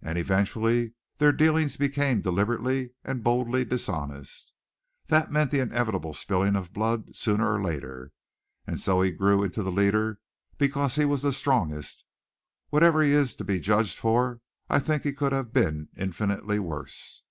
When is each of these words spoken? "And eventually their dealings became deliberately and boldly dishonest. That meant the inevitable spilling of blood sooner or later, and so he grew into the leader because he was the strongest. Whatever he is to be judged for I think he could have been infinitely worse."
"And 0.00 0.16
eventually 0.16 0.92
their 1.18 1.32
dealings 1.32 1.76
became 1.76 2.20
deliberately 2.20 2.90
and 3.02 3.24
boldly 3.24 3.64
dishonest. 3.64 4.52
That 5.08 5.32
meant 5.32 5.50
the 5.50 5.58
inevitable 5.58 6.14
spilling 6.14 6.54
of 6.54 6.72
blood 6.72 7.16
sooner 7.16 7.52
or 7.52 7.60
later, 7.60 8.12
and 8.64 8.78
so 8.78 9.02
he 9.02 9.10
grew 9.10 9.42
into 9.42 9.64
the 9.64 9.72
leader 9.72 10.20
because 10.56 10.94
he 10.94 11.04
was 11.04 11.22
the 11.22 11.32
strongest. 11.32 12.04
Whatever 12.70 13.02
he 13.02 13.10
is 13.10 13.34
to 13.34 13.44
be 13.44 13.58
judged 13.58 13.98
for 13.98 14.40
I 14.70 14.78
think 14.78 15.02
he 15.02 15.12
could 15.12 15.32
have 15.32 15.52
been 15.52 15.88
infinitely 15.96 16.60
worse." 16.60 17.24